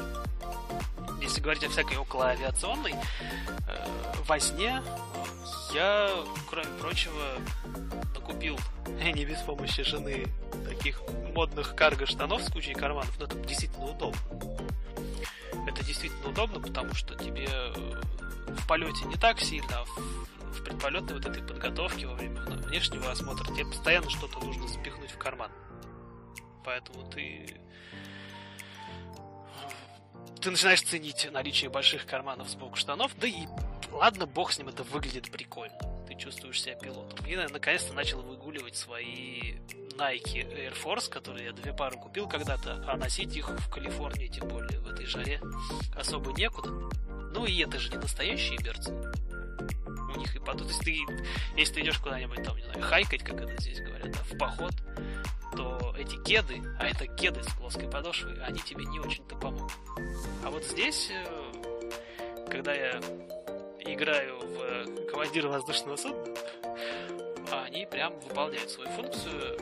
Если 1.22 1.40
говорить 1.40 1.64
о 1.64 1.70
всякой 1.70 1.96
околоавиационной, 1.96 2.92
э, 2.92 3.88
во 4.26 4.38
сне 4.38 4.82
я, 5.72 6.10
кроме 6.50 6.68
прочего, 6.78 7.38
накупил, 8.14 8.58
не 8.86 9.24
без 9.24 9.40
помощи 9.40 9.82
жены, 9.82 10.26
таких 10.68 11.00
модных 11.34 11.74
карго-штанов 11.74 12.42
с 12.42 12.52
кучей 12.52 12.74
карманов, 12.74 13.18
но 13.18 13.24
это 13.24 13.36
действительно 13.38 13.86
удобно. 13.86 14.20
Это 15.66 15.82
действительно 15.82 16.28
удобно, 16.28 16.60
потому 16.60 16.92
что 16.92 17.14
тебе 17.14 17.48
э, 17.48 18.00
в 18.46 18.66
полете 18.68 19.06
не 19.06 19.16
так 19.16 19.40
сильно, 19.40 19.80
а 19.80 19.84
в, 19.86 20.58
в 20.58 20.64
предполетной 20.64 21.14
вот 21.14 21.24
этой 21.24 21.42
подготовке 21.42 22.06
во 22.06 22.14
время 22.14 22.42
внешнего 22.42 23.10
осмотра 23.10 23.46
тебе 23.54 23.64
постоянно 23.64 24.10
что-то 24.10 24.38
нужно 24.44 24.68
запихнуть 24.68 25.12
в 25.12 25.16
карман 25.16 25.50
поэтому 26.68 27.02
ты 27.10 27.46
ты 30.42 30.50
начинаешь 30.50 30.82
ценить 30.82 31.26
наличие 31.32 31.70
больших 31.70 32.04
карманов 32.04 32.50
сбоку 32.50 32.76
штанов, 32.76 33.10
да 33.16 33.26
и 33.26 33.46
ладно, 33.90 34.26
бог 34.26 34.52
с 34.52 34.58
ним, 34.58 34.68
это 34.68 34.82
выглядит 34.82 35.30
прикольно. 35.30 35.78
Ты 36.06 36.14
чувствуешь 36.14 36.60
себя 36.60 36.74
пилотом. 36.74 37.26
И 37.26 37.36
наконец-то 37.36 37.94
начал 37.94 38.20
выгуливать 38.20 38.76
свои 38.76 39.54
Nike 39.96 40.44
Air 40.44 40.76
Force, 40.80 41.08
которые 41.08 41.46
я 41.46 41.52
две 41.52 41.72
пары 41.72 41.96
купил 41.96 42.28
когда-то, 42.28 42.84
а 42.86 42.98
носить 42.98 43.34
их 43.34 43.48
в 43.48 43.70
Калифорнии, 43.70 44.28
тем 44.28 44.46
более 44.46 44.78
в 44.78 44.88
этой 44.88 45.06
жаре, 45.06 45.40
особо 45.96 46.32
некуда. 46.32 46.68
Ну 47.32 47.46
и 47.46 47.62
это 47.62 47.78
же 47.78 47.90
не 47.90 47.96
настоящие 47.96 48.58
берцы. 48.58 48.92
У 50.14 50.18
них 50.18 50.36
и 50.36 50.38
потом, 50.38 50.68
то 50.68 50.68
есть 50.68 50.80
ты, 50.80 50.98
если 51.56 51.74
ты 51.74 51.80
идешь 51.80 51.98
куда-нибудь 51.98 52.42
там, 52.42 52.56
не 52.58 52.64
знаю, 52.64 52.82
хайкать, 52.82 53.22
как 53.22 53.40
это 53.40 53.60
здесь 53.62 53.80
говорят, 53.80 54.12
да, 54.12 54.18
в 54.22 54.38
поход, 54.38 54.72
эти 56.08 56.16
кеды, 56.22 56.62
а 56.78 56.86
это 56.86 57.06
кеды 57.06 57.42
с 57.42 57.52
плоской 57.54 57.88
подошвой, 57.88 58.42
они 58.42 58.60
тебе 58.60 58.84
не 58.86 58.98
очень-то 58.98 59.36
помогут. 59.36 59.72
А 60.44 60.50
вот 60.50 60.64
здесь, 60.64 61.10
э, 61.10 62.48
когда 62.50 62.72
я 62.72 63.00
играю 63.80 64.38
в 64.38 65.06
командира 65.10 65.48
воздушного 65.48 65.96
судна, 65.96 66.34
они 67.64 67.86
прям 67.86 68.18
выполняют 68.20 68.70
свою 68.70 68.90
функцию, 68.90 69.58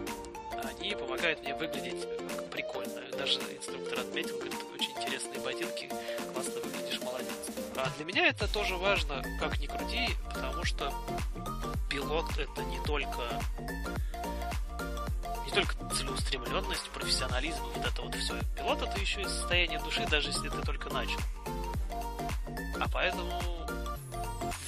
они 0.63 0.95
помогают 0.95 1.41
мне 1.43 1.55
выглядеть 1.55 2.07
прикольно. 2.51 3.01
Даже 3.17 3.39
инструктор 3.41 4.01
отметил, 4.01 4.37
говорит, 4.37 4.55
очень 4.75 4.93
интересные 4.93 5.41
ботинки, 5.41 5.89
классно 6.33 6.61
выглядишь, 6.61 7.01
молодец. 7.01 7.29
А 7.77 7.91
для 7.97 8.05
меня 8.05 8.29
это 8.29 8.53
тоже 8.53 8.77
важно, 8.77 9.23
как 9.41 9.59
ни 9.59 9.67
крути, 9.67 10.09
потому 10.33 10.65
что 10.65 10.93
пилот 11.91 12.31
это 12.39 12.63
не 12.63 12.81
только 12.85 13.41
только 15.57 15.75
целеустремленность, 15.95 16.91
профессионализм, 16.91 17.63
вот 17.75 17.87
это 17.87 18.03
вот 18.03 18.15
все. 18.15 18.35
Пилот 18.55 18.83
это 18.83 19.01
еще 19.01 19.23
и 19.23 19.25
состояние 19.25 19.79
души, 19.79 20.07
даже 20.11 20.29
если 20.29 20.51
ты 20.51 20.61
только 20.61 20.93
начал. 20.93 21.19
А 22.79 22.87
поэтому 22.93 23.41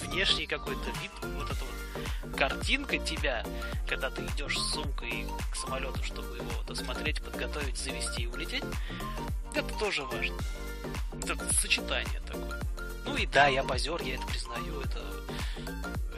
внешний 0.00 0.46
какой-то 0.46 0.90
вид, 1.02 1.10
вот 1.36 1.50
эта 1.50 1.62
вот 1.62 2.36
картинка 2.36 2.96
тебя, 2.96 3.44
когда 3.86 4.08
ты 4.08 4.24
идешь 4.24 4.58
с 4.58 4.72
сумкой 4.72 5.26
к 5.52 5.56
самолету, 5.56 6.02
чтобы 6.02 6.36
его 6.36 6.62
досмотреть, 6.66 7.20
подготовить, 7.20 7.76
завести 7.76 8.22
и 8.22 8.26
улететь, 8.26 8.64
это 9.54 9.68
тоже 9.78 10.04
важно. 10.04 10.38
Это 11.22 11.52
сочетание 11.52 12.20
такое. 12.20 12.62
Ну 13.04 13.14
и 13.14 13.26
да, 13.26 13.48
я 13.48 13.62
базер, 13.62 14.00
я 14.00 14.14
это 14.14 14.26
признаю, 14.26 14.80
это, 14.80 15.04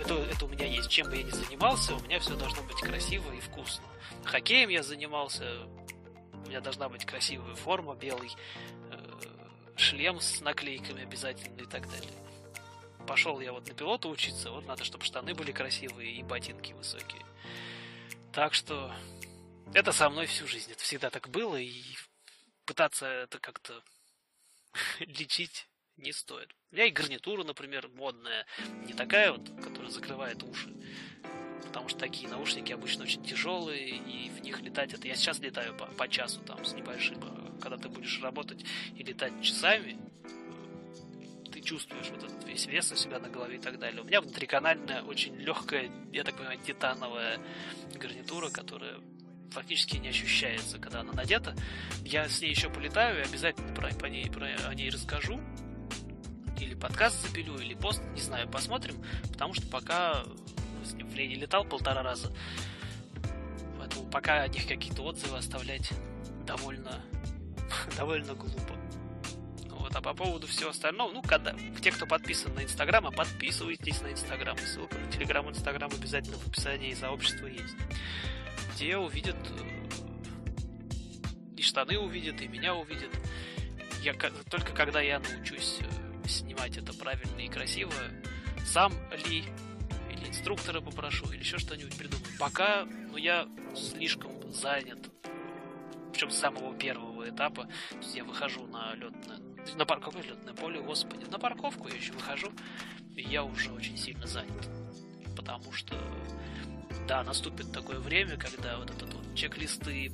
это, 0.00 0.14
это 0.14 0.44
у 0.44 0.48
меня 0.48 0.66
есть. 0.66 0.90
Чем 0.90 1.10
бы 1.10 1.16
я 1.16 1.24
ни 1.24 1.30
занимался, 1.30 1.96
у 1.96 2.00
меня 2.02 2.20
все 2.20 2.36
должно 2.36 2.62
быть 2.62 2.80
красиво 2.80 3.32
и 3.32 3.40
вкусно. 3.40 3.82
Хоккеем 4.30 4.68
я 4.68 4.84
занимался, 4.84 5.66
у 6.44 6.48
меня 6.48 6.60
должна 6.60 6.88
быть 6.88 7.04
красивая 7.04 7.56
форма, 7.56 7.96
белый 7.96 8.30
э, 8.92 9.20
шлем 9.76 10.20
с 10.20 10.40
наклейками 10.40 11.02
обязательно 11.02 11.60
и 11.60 11.66
так 11.66 11.90
далее. 11.90 12.12
Пошел 13.08 13.40
я 13.40 13.52
вот 13.52 13.66
на 13.66 13.74
пилота 13.74 14.06
учиться, 14.06 14.52
вот 14.52 14.66
надо, 14.68 14.84
чтобы 14.84 15.04
штаны 15.04 15.34
были 15.34 15.50
красивые 15.50 16.12
и 16.12 16.22
ботинки 16.22 16.72
высокие. 16.74 17.26
Так 18.32 18.54
что 18.54 18.94
это 19.74 19.90
со 19.90 20.08
мной 20.08 20.26
всю 20.26 20.46
жизнь. 20.46 20.70
Это 20.70 20.82
всегда 20.84 21.10
так 21.10 21.28
было, 21.28 21.56
и 21.56 21.82
пытаться 22.66 23.06
это 23.06 23.40
как-то 23.40 23.82
лечить 25.00 25.66
не 25.96 26.12
стоит. 26.12 26.54
У 26.70 26.76
меня 26.76 26.86
и 26.86 26.92
гарнитура, 26.92 27.42
например, 27.42 27.88
модная, 27.94 28.46
не 28.86 28.92
такая 28.92 29.32
вот, 29.32 29.50
которая 29.60 29.90
закрывает 29.90 30.40
уши. 30.44 30.72
Потому 31.70 31.88
что 31.88 32.00
такие 32.00 32.28
наушники 32.28 32.72
обычно 32.72 33.04
очень 33.04 33.22
тяжелые, 33.22 33.90
и 33.90 34.28
в 34.28 34.42
них 34.42 34.60
летать 34.60 34.92
это... 34.92 35.06
Я 35.06 35.14
сейчас 35.14 35.38
летаю 35.38 35.72
по, 35.76 35.86
по 35.86 36.08
часу 36.08 36.40
там 36.40 36.64
с 36.64 36.74
небольшим. 36.74 37.18
А 37.22 37.56
когда 37.60 37.76
ты 37.76 37.88
будешь 37.88 38.20
работать 38.20 38.64
и 38.96 39.04
летать 39.04 39.40
часами, 39.40 39.96
ты 41.52 41.60
чувствуешь 41.60 42.10
вот 42.10 42.24
этот 42.24 42.44
весь 42.44 42.66
вес 42.66 42.90
у 42.90 42.96
себя 42.96 43.20
на 43.20 43.28
голове 43.28 43.56
и 43.56 43.60
так 43.60 43.78
далее. 43.78 44.02
У 44.02 44.04
меня 44.04 44.20
внутриканальная, 44.20 45.02
очень 45.02 45.36
легкая, 45.36 45.92
я 46.12 46.24
так 46.24 46.36
понимаю, 46.36 46.58
титановая 46.58 47.38
гарнитура, 47.94 48.50
которая 48.50 48.96
фактически 49.52 49.96
не 49.98 50.08
ощущается, 50.08 50.78
когда 50.78 51.00
она 51.00 51.12
надета. 51.12 51.54
Я 52.04 52.28
с 52.28 52.40
ней 52.40 52.50
еще 52.50 52.68
полетаю 52.68 53.20
и 53.20 53.28
обязательно 53.28 53.72
про, 53.74 53.90
по 53.94 54.06
ней, 54.06 54.28
про, 54.28 54.46
о 54.66 54.74
ней 54.74 54.90
расскажу 54.90 55.40
или 56.58 56.74
подкаст 56.74 57.22
запилю, 57.26 57.58
или 57.58 57.74
пост, 57.74 58.02
не 58.14 58.20
знаю, 58.20 58.48
посмотрим, 58.48 58.96
потому 59.32 59.54
что 59.54 59.66
пока 59.68 60.24
с 60.90 60.94
ним 60.94 61.08
в 61.08 61.14
Лене 61.14 61.36
летал 61.36 61.64
полтора 61.64 62.02
раза, 62.02 62.32
поэтому 63.78 64.08
пока 64.10 64.42
о 64.42 64.48
них 64.48 64.66
какие-то 64.66 65.02
отзывы 65.02 65.38
оставлять 65.38 65.90
довольно, 66.46 67.00
довольно 67.96 68.34
глупо. 68.34 68.74
Вот, 69.70 69.94
а 69.94 70.02
по 70.02 70.14
поводу 70.14 70.46
всего 70.46 70.70
остального, 70.70 71.12
ну, 71.12 71.22
когда, 71.22 71.54
те, 71.80 71.90
кто 71.90 72.06
подписан 72.06 72.54
на 72.54 72.62
Инстаграм, 72.62 73.06
а 73.06 73.10
подписывайтесь 73.10 74.00
на 74.02 74.12
Инстаграм. 74.12 74.56
Ссылка 74.58 74.98
на 74.98 75.10
Телеграм, 75.10 75.48
Инстаграм 75.48 75.90
обязательно 75.90 76.36
в 76.36 76.46
описании 76.46 76.92
сообщества 76.94 77.46
есть. 77.46 77.76
Где 78.74 78.98
увидят 78.98 79.36
э, 79.36 79.80
и 81.56 81.62
штаны 81.62 81.98
увидят, 81.98 82.40
и 82.40 82.48
меня 82.48 82.74
увидят. 82.74 83.10
Я, 84.02 84.14
только 84.14 84.72
когда 84.72 85.00
я 85.00 85.18
научусь 85.18 85.80
э, 85.80 86.28
снимать 86.28 86.76
это 86.76 86.94
правильно 86.94 87.38
и 87.38 87.48
красиво, 87.48 87.92
сам 88.64 88.92
ли 89.26 89.44
инструктора 90.30 90.80
попрошу, 90.80 91.26
или 91.32 91.40
еще 91.40 91.58
что-нибудь 91.58 91.96
придумаю. 91.96 92.26
Пока 92.38 92.84
ну, 92.84 93.16
я 93.16 93.46
слишком 93.74 94.30
занят, 94.52 94.98
причем 96.12 96.30
с 96.30 96.38
самого 96.38 96.74
первого 96.74 97.28
этапа. 97.28 97.68
Я 98.14 98.24
выхожу 98.24 98.66
на 98.66 98.94
летное, 98.94 99.38
на 99.76 99.84
пар... 99.84 100.00
какое 100.00 100.22
летное 100.22 100.54
поле, 100.54 100.80
господи, 100.80 101.24
на 101.24 101.38
парковку 101.38 101.88
я 101.88 101.96
еще 101.96 102.12
выхожу, 102.12 102.52
и 103.16 103.22
я 103.22 103.44
уже 103.44 103.72
очень 103.72 103.96
сильно 103.96 104.26
занят. 104.26 104.68
Потому 105.36 105.72
что, 105.72 105.96
да, 107.08 107.22
наступит 107.24 107.72
такое 107.72 107.98
время, 107.98 108.36
когда 108.36 108.78
вот 108.78 108.90
этот 108.90 109.12
вот 109.12 109.34
чек-листы 109.34 110.12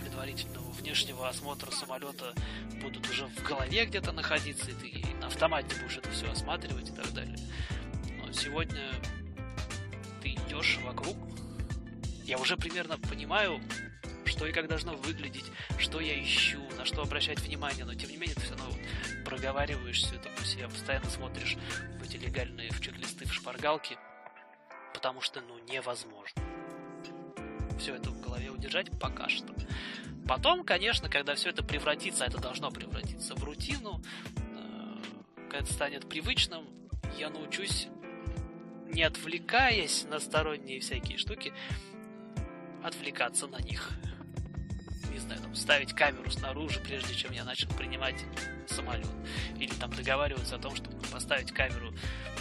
предварительного 0.00 0.70
внешнего 0.72 1.28
осмотра 1.28 1.70
самолета 1.70 2.34
будут 2.82 3.08
уже 3.08 3.26
в 3.26 3.42
голове 3.42 3.86
где-то 3.86 4.12
находиться, 4.12 4.70
и 4.70 4.74
ты 4.74 5.06
на 5.20 5.26
автомате 5.28 5.74
будешь 5.80 5.98
это 5.98 6.10
все 6.10 6.30
осматривать 6.30 6.90
и 6.90 6.92
так 6.92 7.12
далее. 7.12 7.38
Сегодня 8.36 8.82
ты 10.22 10.30
идешь 10.30 10.78
вокруг, 10.84 11.16
я 12.24 12.38
уже 12.38 12.56
примерно 12.56 12.98
понимаю, 12.98 13.60
что 14.24 14.46
и 14.46 14.52
как 14.52 14.68
должно 14.68 14.94
выглядеть, 14.96 15.46
что 15.78 16.00
я 16.00 16.22
ищу, 16.22 16.60
на 16.76 16.84
что 16.84 17.02
обращать 17.02 17.40
внимание, 17.40 17.84
но 17.84 17.94
тем 17.94 18.10
не 18.10 18.16
менее 18.16 18.34
ты 18.34 18.42
все 18.42 18.56
равно 18.56 18.74
проговариваешь 19.24 19.98
все 19.98 20.16
это 20.16 20.28
по 20.28 20.44
себе, 20.44 20.68
постоянно 20.68 21.08
смотришь 21.10 21.56
в 21.98 22.02
эти 22.02 22.16
легальные 22.16 22.70
в 22.70 22.80
чек-листы, 22.80 23.26
в 23.26 23.32
шпаргалки, 23.32 23.96
потому 24.92 25.20
что, 25.20 25.40
ну, 25.40 25.58
невозможно 25.70 26.42
все 27.78 27.94
это 27.94 28.10
в 28.10 28.20
голове 28.20 28.50
удержать 28.50 28.90
пока 28.98 29.28
что. 29.28 29.54
Потом, 30.26 30.64
конечно, 30.64 31.08
когда 31.08 31.34
все 31.34 31.50
это 31.50 31.62
превратится, 31.62 32.24
а 32.24 32.26
это 32.26 32.38
должно 32.38 32.70
превратиться 32.70 33.34
в 33.34 33.44
рутину, 33.44 34.02
э, 34.36 34.96
когда 35.48 35.58
это 35.58 35.72
станет 35.72 36.08
привычным, 36.08 36.64
я 37.16 37.30
научусь, 37.30 37.88
не 38.88 39.02
отвлекаясь 39.02 40.04
на 40.04 40.20
сторонние 40.20 40.80
всякие 40.80 41.18
штуки, 41.18 41.52
отвлекаться 42.82 43.46
на 43.46 43.58
них. 43.60 43.90
Не 45.10 45.18
знаю, 45.18 45.40
там, 45.40 45.54
ставить 45.54 45.92
камеру 45.94 46.30
снаружи, 46.30 46.80
прежде 46.80 47.14
чем 47.14 47.32
я 47.32 47.44
начал 47.44 47.68
принимать 47.70 48.24
самолет. 48.66 49.08
Или 49.58 49.72
там 49.74 49.90
договариваться 49.92 50.56
о 50.56 50.58
том, 50.58 50.74
чтобы 50.76 50.96
поставить 51.10 51.52
камеру 51.52 51.92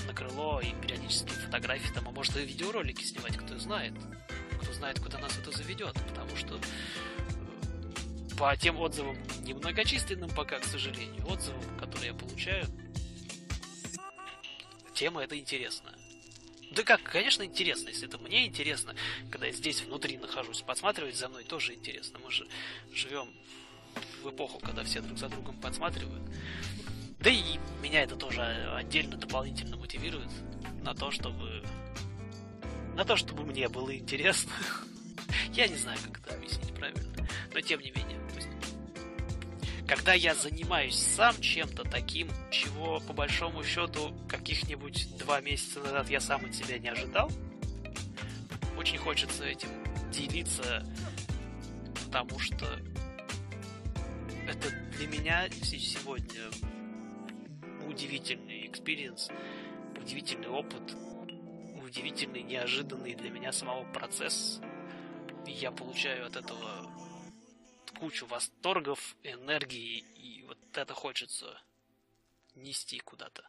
на 0.08 0.13
крыло 0.13 0.62
и 0.62 0.73
периодически 0.81 1.29
фотографии, 1.29 1.93
там, 1.93 2.08
а 2.08 2.12
может 2.12 2.36
и 2.38 2.45
видеоролики 2.45 3.03
снимать, 3.03 3.38
кто 3.38 3.58
знает. 3.58 3.93
Кто 4.62 4.73
знает, 4.73 4.99
куда 4.99 5.17
нас 5.19 5.38
это 5.38 5.51
заведет, 5.51 5.93
потому 6.08 6.36
что 6.36 6.60
по 8.38 8.55
тем 8.58 8.77
отзывам, 8.79 9.17
немногочисленным 9.43 10.29
пока, 10.31 10.60
к 10.60 10.65
сожалению, 10.65 11.25
отзывам, 11.27 11.63
которые 11.79 12.08
я 12.08 12.13
получаю, 12.13 12.65
тема 14.93 15.23
эта 15.23 15.38
интересная. 15.38 15.95
Да 16.75 16.83
как, 16.83 17.03
конечно, 17.03 17.43
интересно, 17.43 17.88
если 17.88 18.05
это 18.05 18.17
мне 18.17 18.47
интересно, 18.47 18.93
когда 19.31 19.47
я 19.47 19.53
здесь 19.53 19.81
внутри 19.81 20.17
нахожусь, 20.17 20.61
подсматривать 20.61 21.15
за 21.15 21.29
мной 21.29 21.45
тоже 21.45 21.73
интересно. 21.73 22.19
Мы 22.21 22.29
же 22.29 22.45
живем 22.93 23.33
в 24.21 24.29
эпоху, 24.29 24.59
когда 24.59 24.83
все 24.83 24.99
друг 24.99 25.17
за 25.17 25.29
другом 25.29 25.55
подсматривают. 25.61 26.29
Да 27.19 27.29
и 27.29 27.57
меня 27.81 28.03
это 28.03 28.17
тоже 28.17 28.41
отдельно 28.75 29.15
дополнительно 29.15 29.77
мотивирует 29.77 30.29
на 30.81 30.93
то, 30.93 31.11
чтобы 31.11 31.63
на 32.93 33.05
то, 33.05 33.15
чтобы 33.15 33.45
мне 33.45 33.69
было 33.69 33.95
интересно. 33.95 34.51
Я 35.53 35.69
не 35.69 35.77
знаю, 35.77 35.97
как 36.05 36.25
это 36.25 36.35
объяснить 36.35 36.75
правильно, 36.75 37.29
но 37.53 37.61
тем 37.61 37.79
не 37.79 37.91
менее 37.91 38.19
когда 39.87 40.13
я 40.13 40.33
занимаюсь 40.33 40.95
сам 40.95 41.39
чем-то 41.39 41.83
таким, 41.83 42.29
чего 42.51 42.99
по 43.01 43.13
большому 43.13 43.63
счету 43.63 44.13
каких-нибудь 44.27 45.17
два 45.17 45.41
месяца 45.41 45.79
назад 45.79 46.09
я 46.09 46.19
сам 46.19 46.45
от 46.45 46.55
себя 46.55 46.79
не 46.79 46.89
ожидал, 46.89 47.31
очень 48.77 48.97
хочется 48.97 49.45
этим 49.45 49.69
делиться, 50.11 50.85
потому 52.05 52.39
что 52.39 52.65
это 54.47 54.69
для 54.97 55.07
меня 55.07 55.49
сегодня 55.61 56.41
удивительный 57.87 58.67
experience, 58.67 59.29
удивительный 60.01 60.49
опыт. 60.49 60.95
удивительный, 61.83 62.41
неожиданный 62.41 63.13
для 63.15 63.29
меня 63.29 63.53
самого 63.53 63.85
процесс. 63.93 64.59
Я 65.45 65.71
получаю 65.71 66.25
от 66.25 66.35
этого 66.35 66.91
кучу 67.99 68.25
восторгов, 68.27 69.15
энергии, 69.23 69.99
и 70.15 70.43
вот 70.43 70.58
это 70.73 70.93
хочется 70.93 71.62
нести 72.55 72.99
куда-то. 72.99 73.47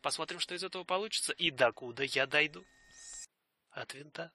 Посмотрим, 0.00 0.38
что 0.38 0.54
из 0.54 0.62
этого 0.62 0.84
получится 0.84 1.32
и 1.32 1.50
докуда 1.50 2.04
я 2.04 2.26
дойду. 2.26 2.64
От 3.70 3.94
винта. 3.94 4.32